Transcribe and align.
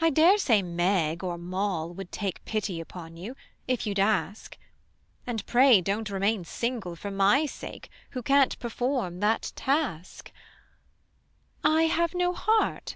I 0.00 0.10
dare 0.10 0.38
say 0.38 0.62
Meg 0.62 1.24
or 1.24 1.36
Moll 1.36 1.92
would 1.92 2.12
take 2.12 2.44
Pity 2.44 2.78
upon 2.80 3.16
you, 3.16 3.34
if 3.66 3.84
you'd 3.84 3.98
ask: 3.98 4.56
And 5.26 5.44
pray 5.44 5.80
don't 5.80 6.08
remain 6.08 6.44
single 6.44 6.94
for 6.94 7.10
my 7.10 7.44
sake 7.44 7.90
Who 8.10 8.22
can't 8.22 8.56
perform 8.60 9.18
that 9.18 9.50
task. 9.56 10.30
I 11.64 11.86
have 11.86 12.14
no 12.14 12.32
heart? 12.32 12.94